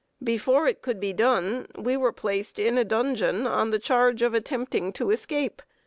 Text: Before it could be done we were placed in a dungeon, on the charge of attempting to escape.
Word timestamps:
Before 0.23 0.65
it 0.67 0.81
could 0.81 0.99
be 0.99 1.13
done 1.13 1.67
we 1.77 1.95
were 1.95 2.11
placed 2.11 2.57
in 2.57 2.75
a 2.79 2.83
dungeon, 2.83 3.45
on 3.45 3.69
the 3.69 3.77
charge 3.77 4.23
of 4.23 4.33
attempting 4.33 4.91
to 4.93 5.11
escape. 5.11 5.61